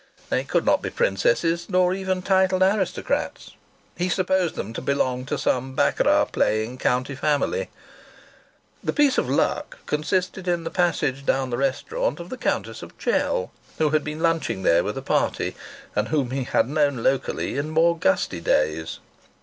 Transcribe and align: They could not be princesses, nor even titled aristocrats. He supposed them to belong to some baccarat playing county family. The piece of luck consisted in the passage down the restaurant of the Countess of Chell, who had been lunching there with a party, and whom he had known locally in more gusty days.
They 0.31 0.43
could 0.43 0.65
not 0.65 0.81
be 0.81 0.89
princesses, 0.89 1.69
nor 1.69 1.93
even 1.93 2.23
titled 2.23 2.63
aristocrats. 2.63 3.51
He 3.95 4.09
supposed 4.09 4.55
them 4.55 4.73
to 4.73 4.81
belong 4.81 5.25
to 5.27 5.37
some 5.37 5.75
baccarat 5.75 6.25
playing 6.31 6.79
county 6.79 7.13
family. 7.13 7.69
The 8.83 8.93
piece 8.93 9.19
of 9.19 9.29
luck 9.29 9.77
consisted 9.85 10.47
in 10.47 10.63
the 10.63 10.71
passage 10.71 11.23
down 11.23 11.51
the 11.51 11.57
restaurant 11.57 12.19
of 12.19 12.29
the 12.29 12.37
Countess 12.37 12.81
of 12.81 12.97
Chell, 12.97 13.51
who 13.77 13.91
had 13.91 14.03
been 14.03 14.21
lunching 14.21 14.63
there 14.63 14.83
with 14.83 14.97
a 14.97 15.03
party, 15.03 15.55
and 15.95 16.07
whom 16.07 16.31
he 16.31 16.45
had 16.45 16.67
known 16.67 17.03
locally 17.03 17.55
in 17.55 17.69
more 17.69 17.95
gusty 17.95 18.39
days. 18.41 18.97